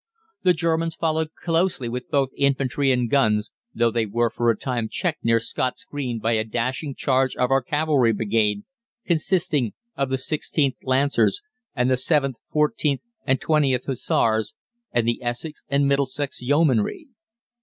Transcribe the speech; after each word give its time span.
The 0.41 0.55
Germans 0.55 0.95
followed 0.95 1.31
closely 1.35 1.87
with 1.87 2.09
both 2.09 2.31
infantry 2.35 2.91
and 2.91 3.07
guns, 3.07 3.51
though 3.71 3.91
they 3.91 4.07
were 4.07 4.31
for 4.31 4.49
a 4.49 4.57
time 4.57 4.89
checked 4.89 5.23
near 5.23 5.39
Scot's 5.39 5.85
Green 5.85 6.17
by 6.17 6.31
a 6.31 6.43
dashing 6.43 6.95
charge 6.95 7.35
of 7.35 7.51
our 7.51 7.61
cavalry 7.61 8.11
brigade, 8.11 8.63
consisting 9.05 9.73
of 9.95 10.09
the 10.09 10.15
16th 10.15 10.77
Lancers 10.81 11.43
and 11.75 11.87
the 11.91 12.01
7th, 12.01 12.37
14th, 12.51 13.03
and 13.27 13.39
20th 13.39 13.85
Hussars, 13.85 14.55
and 14.91 15.07
the 15.07 15.21
Essex 15.21 15.61
and 15.69 15.87
Middlesex 15.87 16.41
Yeomanry. 16.41 17.07